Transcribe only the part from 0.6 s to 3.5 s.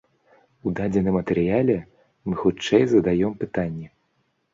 У дадзеным матэрыяле мы, хутчэй, задаём